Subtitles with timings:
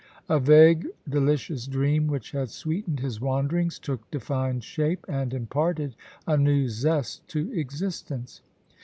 [0.27, 6.37] A vague, delicious dream, which had sweetened his wanderings, took defined shape, and imparted a
[6.37, 8.41] new zest to existence.